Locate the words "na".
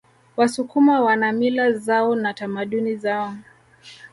2.15-2.33